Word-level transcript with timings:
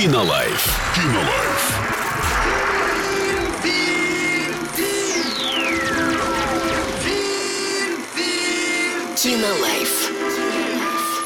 Кинолайф. 0.00 0.64
Кинолайф. 0.96 2.80
Кинолайф. 9.16 10.10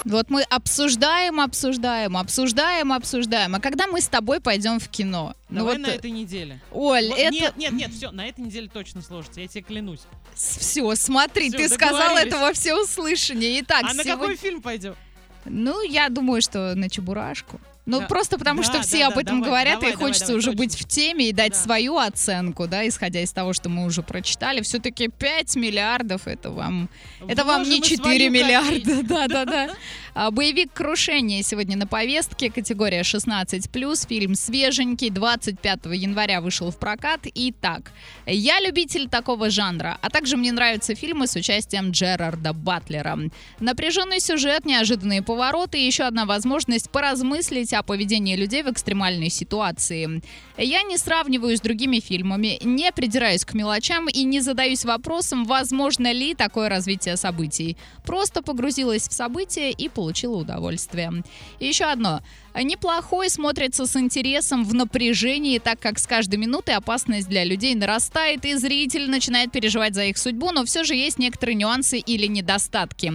Вот 0.04 0.28
мы 0.28 0.42
обсуждаем, 0.42 1.40
обсуждаем, 1.40 2.16
обсуждаем, 2.16 2.92
обсуждаем. 2.92 3.54
А 3.54 3.60
когда 3.60 3.86
мы 3.86 4.00
с 4.00 4.08
тобой 4.08 4.40
пойдем 4.40 4.80
в 4.80 4.88
кино? 4.88 5.36
Ну 5.48 5.58
Давай 5.60 5.78
вот, 5.78 5.86
на 5.86 5.90
этой 5.92 6.10
неделе. 6.10 6.60
Оль, 6.72 7.08
Вот- 7.10 7.18
это... 7.18 7.32
Нет, 7.32 7.56
нет, 7.56 7.72
нет, 7.72 7.92
все, 7.92 8.10
на 8.10 8.26
этой 8.26 8.40
неделе 8.40 8.68
точно 8.68 9.02
сложится, 9.02 9.40
я 9.40 9.46
тебе 9.46 9.62
клянусь. 9.62 10.00
Все, 10.34 10.92
смотри, 10.96 11.48
Всё, 11.50 11.58
ты 11.58 11.68
сказал 11.68 12.00
договорились. 12.00 12.32
это 12.32 12.38
во 12.40 12.52
всеуслышание. 12.52 13.60
Итак, 13.60 13.84
а 13.84 13.94
на 13.94 14.02
сегодня- 14.02 14.12
какой 14.14 14.36
фильм 14.36 14.60
пойдем? 14.60 14.96
Ну, 15.44 15.80
я 15.82 16.08
думаю, 16.08 16.42
что 16.42 16.74
на 16.74 16.90
Чебурашку. 16.90 17.60
Ну, 17.86 18.00
Да. 18.00 18.06
просто 18.06 18.38
потому 18.38 18.62
Да, 18.62 18.68
что 18.68 18.82
все 18.82 19.00
да, 19.00 19.06
об 19.08 19.18
этом 19.18 19.40
давай, 19.42 19.48
говорят, 19.50 19.74
давай, 19.80 19.90
и 19.90 19.92
давай, 19.92 20.06
хочется 20.08 20.34
уже 20.34 20.52
точно. 20.52 20.58
быть 20.58 20.74
в 20.74 20.88
теме 20.88 21.28
и 21.28 21.32
дать 21.32 21.52
Да. 21.52 21.58
свою 21.58 21.98
оценку, 21.98 22.66
да, 22.66 22.88
исходя 22.88 23.20
из 23.20 23.30
того, 23.32 23.52
что 23.52 23.68
мы 23.68 23.84
уже 23.84 24.02
прочитали. 24.02 24.62
Все-таки 24.62 25.08
5 25.08 25.56
миллиардов 25.56 26.26
это 26.26 26.50
вам 26.50 26.88
это 27.28 27.44
вам 27.44 27.62
не 27.62 27.76
Вложим 27.78 27.84
и 27.84 27.88
4 27.88 28.16
свою 28.16 28.30
миллиарда. 28.30 29.02
Да, 29.04 29.28
да, 29.28 29.44
да. 29.44 29.70
А, 30.16 30.30
Боевик 30.30 30.72
Крушение 30.72 31.42
сегодня 31.42 31.76
на 31.76 31.88
повестке. 31.88 32.48
Категория 32.48 33.02
16 33.02 33.68
Фильм 34.08 34.36
свеженький. 34.36 35.10
25 35.10 35.86
января 35.86 36.40
вышел 36.40 36.70
в 36.70 36.78
прокат. 36.78 37.22
Итак, 37.34 37.90
я 38.24 38.60
любитель 38.60 39.08
такого 39.08 39.50
жанра, 39.50 39.98
а 40.00 40.10
также 40.10 40.36
мне 40.36 40.52
нравятся 40.52 40.94
фильмы 40.94 41.26
с 41.26 41.34
участием 41.34 41.90
Джерарда 41.90 42.52
Батлера. 42.52 43.18
Напряженный 43.58 44.20
сюжет, 44.20 44.64
неожиданные 44.64 45.20
повороты 45.20 45.80
и 45.80 45.86
еще 45.86 46.04
одна 46.04 46.26
возможность 46.26 46.90
поразмыслить 46.90 47.72
о 47.72 47.82
поведении 47.82 48.36
людей 48.36 48.62
в 48.62 48.70
экстремальной 48.70 49.30
ситуации. 49.30 50.22
Я 50.56 50.82
не 50.84 50.96
сравниваю 50.96 51.56
с 51.56 51.60
другими 51.60 51.98
фильмами, 51.98 52.60
не 52.62 52.92
придираюсь 52.92 53.44
к 53.44 53.54
мелочам 53.54 54.08
и 54.08 54.22
не 54.22 54.40
задаюсь 54.40 54.84
вопросом, 54.84 55.44
возможно 55.44 56.12
ли 56.12 56.34
такое 56.34 56.68
развитие 56.68 57.16
событий. 57.16 57.76
Просто 58.04 58.42
погрузилась 58.42 59.08
в 59.08 59.12
события 59.12 59.72
и 59.72 59.88
получила 59.88 60.03
удовольствие. 60.12 61.22
И 61.58 61.66
еще 61.66 61.84
одно. 61.84 62.20
Неплохой 62.54 63.30
смотрится 63.30 63.84
с 63.84 63.96
интересом 63.96 64.64
в 64.64 64.74
напряжении, 64.74 65.58
так 65.58 65.80
как 65.80 65.98
с 65.98 66.06
каждой 66.06 66.36
минутой 66.36 66.76
опасность 66.76 67.28
для 67.28 67.42
людей 67.42 67.74
нарастает, 67.74 68.44
и 68.44 68.54
зритель 68.54 69.10
начинает 69.10 69.50
переживать 69.50 69.94
за 69.94 70.04
их 70.04 70.18
судьбу, 70.18 70.52
но 70.52 70.64
все 70.64 70.84
же 70.84 70.94
есть 70.94 71.18
некоторые 71.18 71.56
нюансы 71.56 71.98
или 71.98 72.26
недостатки. 72.26 73.12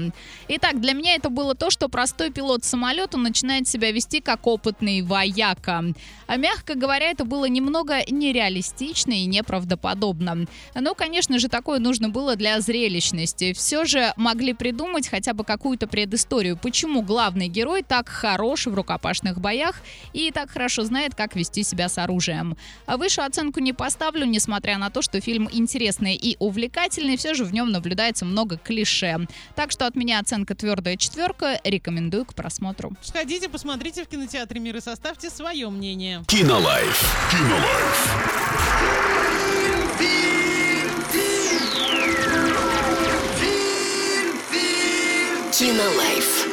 Итак, 0.50 0.82
для 0.82 0.92
меня 0.94 1.16
это 1.16 1.30
было 1.30 1.56
то, 1.56 1.70
что 1.70 1.88
простой 1.88 2.32
пилот 2.32 2.66
самолета 2.66 3.18
начинает 3.18 3.68
себя 3.68 3.92
вести 3.92 4.20
как 4.20 4.46
опытный 4.46 5.02
вояка. 5.04 5.86
А 6.28 6.36
мягко 6.36 6.76
говоря, 6.76 7.10
это 7.10 7.24
было 7.24 7.46
немного 7.46 8.00
нереалистично 8.10 9.14
и 9.14 9.26
неправдоподобно. 9.26 10.48
Ну, 10.76 10.96
конечно 10.96 11.40
же, 11.40 11.48
такое 11.48 11.80
нужно 11.80 12.10
было 12.10 12.36
для 12.36 12.60
зрелищности. 12.60 13.54
Все 13.54 13.86
же 13.86 14.14
могли 14.18 14.54
придумать 14.54 15.08
хотя 15.08 15.34
бы 15.34 15.46
какую-то 15.46 15.88
предысторию, 15.88 16.58
почему 16.62 16.79
главный 16.84 17.48
герой 17.48 17.84
так 17.84 18.10
хорош 18.10 18.68
в 18.68 18.74
рукопашных 18.74 19.40
боях 19.40 19.82
и 20.14 20.32
так 20.32 20.50
хорошо 20.52 20.84
знает, 20.84 21.16
как 21.16 21.36
вести 21.36 21.64
себя 21.64 21.90
с 21.90 21.98
оружием. 21.98 22.58
А 22.86 22.98
выше 22.98 23.22
оценку 23.22 23.60
не 23.60 23.74
поставлю, 23.74 24.26
несмотря 24.26 24.78
на 24.78 24.90
то, 24.90 25.02
что 25.02 25.20
фильм 25.22 25.50
интересный 25.52 26.16
и 26.16 26.36
увлекательный, 26.40 27.18
все 27.18 27.34
же 27.34 27.44
в 27.44 27.54
нем 27.54 27.72
наблюдается 27.72 28.26
много 28.26 28.58
клише. 28.58 29.28
Так 29.56 29.72
что 29.72 29.86
от 29.88 29.96
меня 29.96 30.20
оценка 30.20 30.56
твердая 30.56 30.98
четверка, 30.98 31.60
рекомендую 31.64 32.26
к 32.26 32.34
просмотру. 32.34 32.94
Сходите, 33.02 33.50
посмотрите 33.50 34.04
в 34.04 34.08
кинотеатре 34.08 34.60
«Мир» 34.60 34.78
и 34.78 34.82
составьте 34.82 35.30
свое 35.30 35.70
мнение. 35.70 36.24
Кинолайф. 36.28 37.04
Кинолайф. 37.32 38.10
Кинолайф. 45.60 46.49